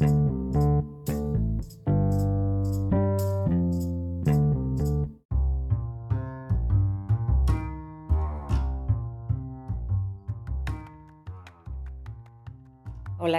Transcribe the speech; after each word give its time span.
Hola, 0.00 0.08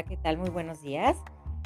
¿qué 0.04 0.18
tal? 0.18 0.38
Muy 0.38 0.50
buenos 0.52 0.84
días. 0.84 1.18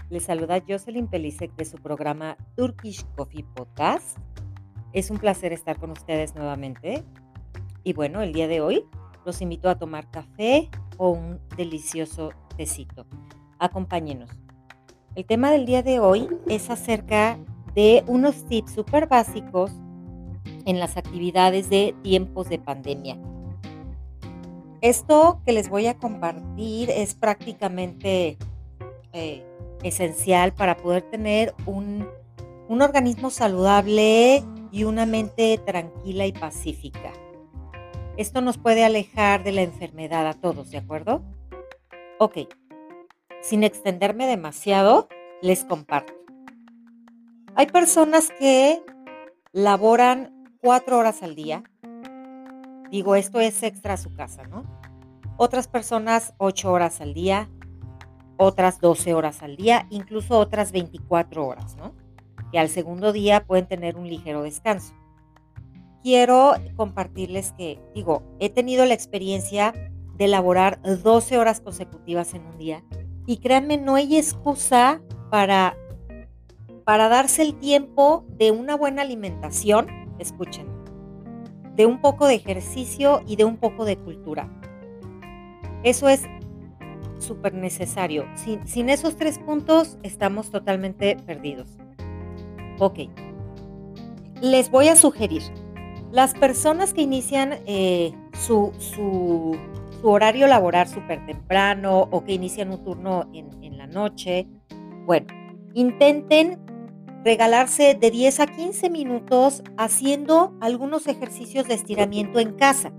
Les 0.10 0.24
saluda 0.24 0.64
Jocelyn 0.66 1.08
Pelisek 1.08 1.54
de 1.58 1.66
su 1.66 1.78
programa 1.78 2.38
Turkish 2.56 3.06
Coffee 3.18 3.44
Podcast. 3.44 4.18
Es 4.94 5.12
un 5.12 5.18
placer 5.18 5.52
estar 5.52 5.78
con 5.78 5.92
ustedes 5.92 6.36
nuevamente. 6.36 7.04
Y 7.84 7.92
bueno, 7.92 8.22
el 8.22 8.32
día 8.32 8.48
de 8.48 8.62
hoy 8.62 8.86
los 9.26 9.42
invito 9.42 9.68
a 9.70 9.78
tomar 9.78 10.10
café 10.10 10.70
o 10.96 11.10
un 11.10 11.42
delicioso 11.58 12.32
tecito. 12.56 13.06
Acompáñenos. 13.60 14.45
El 15.16 15.24
tema 15.24 15.50
del 15.50 15.66
día 15.66 15.82
de 15.82 16.02
hoy 16.02 16.28
es 16.50 16.70
acerca 16.70 17.40
de 17.74 18.04
unos 18.06 18.46
tips 18.48 18.74
súper 18.74 19.08
básicos 19.08 19.72
en 20.66 20.78
las 20.78 20.98
actividades 20.98 21.70
de 21.70 21.96
tiempos 22.04 22.50
de 22.50 22.60
pandemia. 22.60 23.18
Esto 24.82 25.40
que 25.46 25.54
les 25.54 25.70
voy 25.70 25.88
a 25.88 25.98
compartir 25.98 26.90
es 26.90 27.16
prácticamente 27.16 28.38
eh, 29.14 29.46
esencial 29.84 30.54
para 30.54 30.76
poder 30.76 31.04
tener 31.04 31.56
un, 31.66 32.10
un 32.68 32.82
organismo 32.82 33.30
saludable 33.30 34.44
y 34.74 34.84
una 34.84 35.06
mente 35.06 35.58
tranquila 35.66 36.26
y 36.26 36.34
pacífica. 36.34 37.14
Esto 38.18 38.42
nos 38.42 38.58
puede 38.58 38.84
alejar 38.84 39.46
de 39.46 39.54
la 39.54 39.62
enfermedad 39.62 40.28
a 40.28 40.34
todos, 40.34 40.72
¿de 40.72 40.78
acuerdo? 40.78 41.22
Ok, 42.20 42.40
sin 43.48 43.64
extenderme 43.64 44.28
demasiado, 44.28 45.08
les 45.42 45.64
comparto. 45.64 46.14
Hay 47.56 47.68
personas 47.68 48.32
que 48.40 48.82
laboran 49.54 50.34
cuatro 50.62 50.98
horas 50.98 51.24
al 51.24 51.36
día, 51.36 51.64
Digo, 52.92 53.16
esto 53.16 53.40
es 53.40 53.62
extra 53.64 53.96
a 53.96 53.98
su 53.98 54.14
casa, 54.14 54.44
¿no? 54.44 54.64
Otras 55.38 55.68
personas 55.68 56.34
8 56.38 56.72
horas 56.72 57.02
al 57.02 57.14
día, 57.14 57.50
otras 58.38 58.80
12 58.80 59.14
horas 59.14 59.44
al 59.44 59.58
día, 59.58 59.88
incluso 59.90 60.40
otras 60.40 60.72
24 60.72 61.46
horas, 61.46 61.76
¿no? 61.76 61.94
Y 62.52 62.58
al 62.58 62.70
segundo 62.70 63.12
día 63.12 63.46
pueden 63.46 63.68
tener 63.68 63.98
un 63.98 64.08
ligero 64.08 64.44
descanso. 64.44 64.94
Quiero 66.04 66.54
compartirles 66.76 67.52
que, 67.54 67.82
digo, 67.94 68.24
he 68.40 68.50
tenido 68.50 68.86
la 68.86 68.94
experiencia 68.94 69.74
de 70.16 70.28
laborar 70.28 70.80
12 70.82 71.38
horas 71.38 71.60
consecutivas 71.60 72.34
en 72.34 72.46
un 72.46 72.58
día 72.58 72.84
y 73.26 73.38
créanme, 73.38 73.78
no 73.78 73.96
hay 73.96 74.18
excusa 74.18 75.02
para, 75.30 75.78
para 76.84 77.10
darse 77.10 77.42
el 77.42 77.56
tiempo 77.56 78.26
de 78.38 78.52
una 78.52 78.76
buena 78.76 79.02
alimentación. 79.02 79.88
Escuchen, 80.20 80.68
de 81.76 81.86
un 81.86 82.00
poco 82.00 82.28
de 82.28 82.36
ejercicio 82.36 83.22
y 83.28 83.36
de 83.36 83.44
un 83.46 83.58
poco 83.58 83.86
de 83.86 83.98
cultura. 83.98 84.50
Eso 85.84 86.10
es 86.10 86.24
súper 87.20 87.54
necesario. 87.54 88.26
Sin, 88.36 88.90
esos 88.90 89.16
tres 89.16 89.40
puntos 89.40 89.98
estamos 90.04 90.52
totalmente 90.52 91.18
perdidos. 91.26 91.70
Ok. 92.80 93.00
Les 94.42 94.70
voy 94.70 94.90
a 94.90 94.96
sugerir, 94.96 95.42
las 96.12 96.34
personas 96.34 96.94
que 96.94 97.02
inician 97.02 97.56
eh, 97.66 98.14
su, 98.34 98.72
su, 98.78 99.58
horario 100.12 100.48
laboral 100.48 100.88
súper 100.88 101.26
temprano 101.26 102.08
o 102.12 102.24
que 102.24 102.34
inician 102.34 102.72
un 102.72 102.84
turno 102.84 103.30
en, 103.34 103.50
en 103.64 103.78
la 103.78 103.88
noche, 103.88 104.48
bueno, 105.06 105.28
intenten 105.74 106.60
regalarse 107.24 107.96
de 107.96 108.12
10 108.12 108.40
a 108.40 108.48
15 108.48 108.90
minutos 108.90 109.64
haciendo 109.78 110.56
algunos 110.62 111.08
ejercicios 111.08 111.68
de 111.68 111.74
estiramiento 111.74 112.40
en 112.40 112.54
casa. 112.54 112.94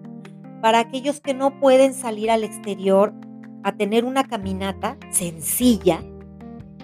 Para 0.61 0.81
aquellos 0.81 1.21
que 1.21 1.33
no 1.33 1.61
pueden 1.61 1.95
salir 1.95 2.31
al 2.31 2.43
exterior 2.43 3.15
a 3.62 3.77
tener 3.77 4.05
una 4.05 4.25
caminata 4.25 4.97
sencilla 5.11 6.00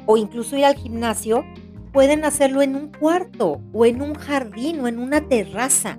o 0.07 0.17
incluso 0.17 0.57
ir 0.57 0.65
al 0.65 0.77
gimnasio, 0.77 1.45
pueden 1.93 2.25
hacerlo 2.25 2.63
en 2.63 2.77
un 2.77 2.89
cuarto 2.93 3.61
o 3.73 3.87
en 3.87 4.03
un 4.03 4.15
jardín 4.15 4.81
o 4.81 4.89
en 4.89 4.99
una 4.99 5.29
terraza. 5.29 5.99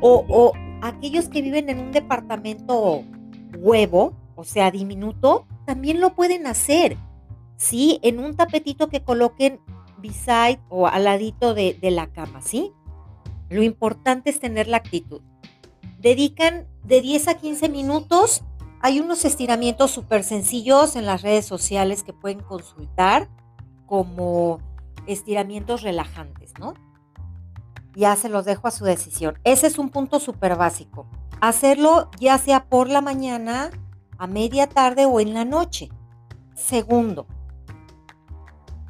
O, 0.00 0.52
aquellos 0.82 1.28
que 1.28 1.40
viven 1.40 1.70
en 1.70 1.78
un 1.78 1.92
departamento 1.92 3.04
huevo, 3.56 4.14
o 4.36 4.44
sea, 4.44 4.70
diminuto, 4.70 5.46
también 5.66 6.00
lo 6.00 6.14
pueden 6.14 6.46
hacer. 6.46 6.96
Sí, 7.56 7.98
en 8.02 8.18
un 8.18 8.36
tapetito 8.36 8.88
que 8.88 9.02
coloquen 9.02 9.60
beside 9.98 10.60
o 10.68 10.86
al 10.86 11.04
ladito 11.04 11.54
de, 11.54 11.74
de 11.80 11.90
la 11.90 12.08
cama, 12.08 12.42
¿sí? 12.42 12.72
Lo 13.48 13.62
importante 13.62 14.30
es 14.30 14.40
tener 14.40 14.68
la 14.68 14.78
actitud. 14.78 15.20
Dedican 15.98 16.66
de 16.84 17.00
10 17.00 17.28
a 17.28 17.34
15 17.34 17.68
minutos. 17.68 18.42
Hay 18.80 19.00
unos 19.00 19.24
estiramientos 19.24 19.90
súper 19.90 20.24
sencillos 20.24 20.96
en 20.96 21.06
las 21.06 21.22
redes 21.22 21.46
sociales 21.46 22.02
que 22.02 22.12
pueden 22.12 22.40
consultar 22.40 23.28
como 23.86 24.58
estiramientos 25.06 25.82
relajantes, 25.82 26.52
¿no? 26.58 26.74
Ya 27.94 28.16
se 28.16 28.28
los 28.28 28.44
dejo 28.44 28.66
a 28.66 28.70
su 28.70 28.84
decisión. 28.84 29.38
Ese 29.44 29.66
es 29.66 29.78
un 29.78 29.88
punto 29.90 30.18
súper 30.18 30.56
básico. 30.56 31.06
Hacerlo 31.44 32.08
ya 32.18 32.38
sea 32.38 32.64
por 32.70 32.88
la 32.88 33.02
mañana, 33.02 33.70
a 34.16 34.26
media 34.26 34.66
tarde 34.66 35.04
o 35.04 35.20
en 35.20 35.34
la 35.34 35.44
noche. 35.44 35.90
Segundo, 36.54 37.26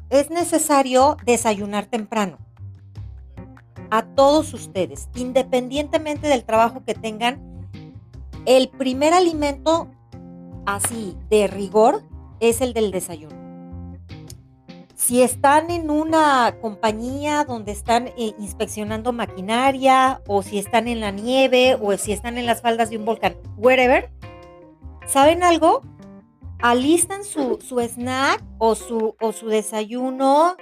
es 0.09 0.29
necesario 0.29 1.17
desayunar 1.25 1.87
temprano. 1.87 2.37
A 3.91 4.03
todos 4.03 4.53
ustedes, 4.53 5.09
independientemente 5.15 6.29
del 6.29 6.45
trabajo 6.45 6.85
que 6.85 6.93
tengan, 6.93 7.41
el 8.45 8.69
primer 8.69 9.13
alimento 9.13 9.89
así 10.65 11.17
de 11.29 11.47
rigor 11.47 12.03
es 12.39 12.61
el 12.61 12.71
del 12.71 12.91
desayuno. 12.91 13.34
Si 15.05 15.21
están 15.21 15.69
en 15.69 15.91
una 15.91 16.57
compañía 16.61 17.43
donde 17.43 17.71
están 17.71 18.07
eh, 18.07 18.33
inspeccionando 18.39 19.13
maquinaria 19.13 20.23
o 20.25 20.41
si 20.41 20.57
están 20.57 20.87
en 20.87 20.99
la 20.99 21.11
nieve 21.11 21.77
o 21.79 21.95
si 21.95 22.11
están 22.11 22.39
en 22.39 22.47
las 22.47 22.63
faldas 22.63 22.89
de 22.89 22.97
un 22.97 23.05
volcán, 23.05 23.35
wherever, 23.55 24.09
¿saben 25.05 25.43
algo? 25.43 25.83
alistan 26.59 27.23
su, 27.23 27.59
snack 27.61 28.43
o 28.57 28.73
su, 28.73 29.15
o 29.21 29.31
su 29.31 29.47
desayuno 29.47 30.55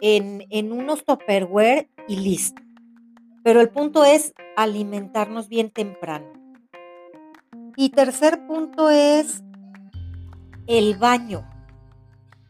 en, 0.00 0.44
en 0.50 0.72
unos 0.72 1.04
topperware 1.04 1.88
y 2.08 2.16
listo. 2.16 2.60
Pero 3.44 3.60
el 3.60 3.68
punto 3.68 4.04
es 4.04 4.34
alimentarnos 4.56 5.48
bien 5.48 5.70
temprano. 5.70 6.26
Y 7.76 7.90
tercer 7.90 8.48
punto 8.48 8.90
es 8.90 9.44
el 10.66 10.96
baño. 10.96 11.46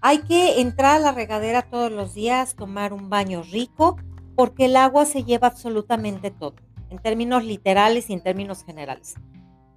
Hay 0.08 0.18
que 0.18 0.60
entrar 0.60 0.98
a 0.98 1.00
la 1.00 1.10
regadera 1.10 1.62
todos 1.62 1.90
los 1.90 2.14
días, 2.14 2.54
tomar 2.54 2.92
un 2.92 3.10
baño 3.10 3.42
rico, 3.42 3.96
porque 4.36 4.66
el 4.66 4.76
agua 4.76 5.04
se 5.04 5.24
lleva 5.24 5.48
absolutamente 5.48 6.30
todo, 6.30 6.54
en 6.90 6.98
términos 7.00 7.42
literales 7.42 8.08
y 8.08 8.12
en 8.12 8.20
términos 8.20 8.62
generales. 8.62 9.16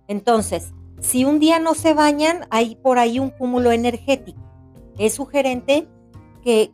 Entonces, 0.08 0.72
si 1.02 1.26
un 1.26 1.40
día 1.40 1.58
no 1.58 1.74
se 1.74 1.96
bañan, 1.96 2.46
hay 2.52 2.76
por 2.76 3.00
ahí 3.00 3.18
un 3.18 3.32
cúmulo 3.32 3.72
energético. 3.72 4.40
Es 5.00 5.16
sugerente 5.16 5.88
que, 6.44 6.70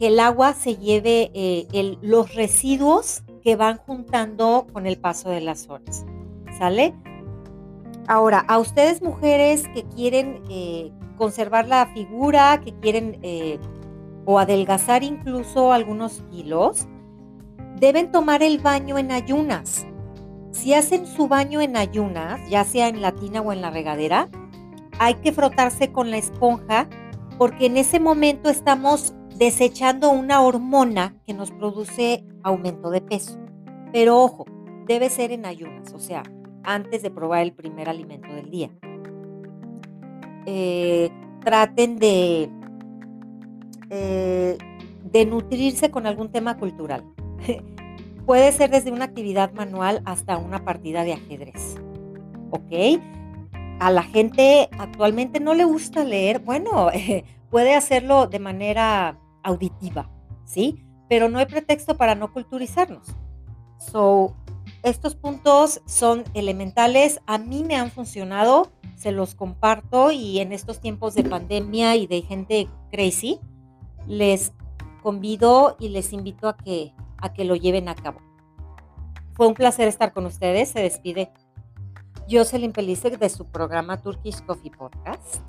el 0.00 0.18
agua 0.18 0.52
se 0.54 0.76
lleve 0.76 1.30
eh, 1.32 1.96
los 2.02 2.34
residuos 2.34 3.22
que 3.40 3.54
van 3.54 3.76
juntando 3.76 4.66
con 4.72 4.84
el 4.84 4.98
paso 4.98 5.30
de 5.30 5.42
las 5.42 5.68
horas. 5.68 6.04
¿Sale? 6.58 6.92
Ahora, 8.08 8.40
a 8.48 8.58
ustedes 8.58 9.00
mujeres 9.00 9.68
que 9.68 9.84
quieren 9.84 10.42
eh, 10.50 10.90
conservar 11.16 11.66
la 11.66 11.86
figura, 11.86 12.60
que 12.60 12.72
quieren 12.80 13.18
eh, 13.22 13.58
o 14.24 14.38
adelgazar 14.38 15.02
incluso 15.02 15.72
algunos 15.72 16.22
kilos, 16.30 16.86
deben 17.78 18.10
tomar 18.10 18.42
el 18.42 18.58
baño 18.58 18.98
en 18.98 19.12
ayunas. 19.12 19.86
Si 20.50 20.74
hacen 20.74 21.06
su 21.06 21.28
baño 21.28 21.60
en 21.60 21.76
ayunas, 21.76 22.40
ya 22.48 22.64
sea 22.64 22.88
en 22.88 23.02
la 23.02 23.12
tina 23.12 23.40
o 23.40 23.52
en 23.52 23.60
la 23.60 23.70
regadera, 23.70 24.28
hay 24.98 25.14
que 25.14 25.32
frotarse 25.32 25.92
con 25.92 26.10
la 26.10 26.16
esponja 26.16 26.88
porque 27.38 27.66
en 27.66 27.76
ese 27.76 28.00
momento 28.00 28.48
estamos 28.48 29.14
desechando 29.36 30.10
una 30.10 30.40
hormona 30.40 31.14
que 31.26 31.34
nos 31.34 31.50
produce 31.50 32.24
aumento 32.42 32.90
de 32.90 33.02
peso. 33.02 33.38
Pero 33.92 34.18
ojo, 34.18 34.46
debe 34.86 35.10
ser 35.10 35.32
en 35.32 35.44
ayunas, 35.44 35.92
o 35.92 35.98
sea, 35.98 36.22
antes 36.62 37.02
de 37.02 37.10
probar 37.10 37.42
el 37.42 37.52
primer 37.52 37.88
alimento 37.88 38.32
del 38.32 38.50
día. 38.50 38.70
Eh, 40.46 41.10
traten 41.44 41.98
de, 41.98 42.48
eh, 43.90 44.58
de 45.04 45.26
nutrirse 45.26 45.90
con 45.90 46.06
algún 46.06 46.30
tema 46.30 46.56
cultural. 46.56 47.04
Puede 48.26 48.50
ser 48.52 48.70
desde 48.70 48.90
una 48.90 49.04
actividad 49.04 49.52
manual 49.52 50.02
hasta 50.04 50.38
una 50.38 50.64
partida 50.64 51.04
de 51.04 51.12
ajedrez. 51.12 51.76
¿Ok? 52.50 53.00
A 53.78 53.90
la 53.90 54.02
gente 54.02 54.68
actualmente 54.78 55.38
no 55.38 55.54
le 55.54 55.64
gusta 55.64 56.04
leer. 56.04 56.40
Bueno, 56.40 56.88
puede 57.50 57.74
hacerlo 57.74 58.26
de 58.26 58.38
manera 58.38 59.18
auditiva, 59.42 60.10
¿sí? 60.44 60.84
Pero 61.08 61.28
no 61.28 61.38
hay 61.38 61.46
pretexto 61.46 61.96
para 61.96 62.14
no 62.14 62.32
culturizarnos. 62.32 63.14
So, 63.78 64.34
estos 64.82 65.14
puntos 65.14 65.80
son 65.86 66.24
elementales, 66.34 67.20
a 67.26 67.38
mí 67.38 67.64
me 67.64 67.76
han 67.76 67.90
funcionado, 67.90 68.70
se 68.96 69.12
los 69.12 69.34
comparto 69.34 70.10
y 70.10 70.40
en 70.40 70.52
estos 70.52 70.80
tiempos 70.80 71.14
de 71.14 71.24
pandemia 71.24 71.96
y 71.96 72.06
de 72.06 72.22
gente 72.22 72.68
crazy, 72.90 73.40
les 74.06 74.52
convido 75.02 75.76
y 75.78 75.88
les 75.88 76.12
invito 76.12 76.48
a 76.48 76.56
que, 76.56 76.94
a 77.18 77.32
que 77.32 77.44
lo 77.44 77.56
lleven 77.56 77.88
a 77.88 77.94
cabo. 77.94 78.20
Fue 79.34 79.46
un 79.46 79.54
placer 79.54 79.86
estar 79.86 80.12
con 80.12 80.24
ustedes. 80.26 80.70
Se 80.70 80.80
despide 80.80 81.30
Jocelyn 82.28 82.72
Pelisek 82.72 83.18
de 83.18 83.28
su 83.28 83.44
programa 83.44 84.00
Turkish 84.00 84.42
Coffee 84.44 84.70
Podcast 84.70 85.42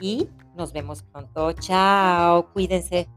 y 0.00 0.28
nos 0.54 0.72
vemos 0.72 1.02
pronto. 1.02 1.52
Chao, 1.52 2.52
cuídense. 2.52 3.08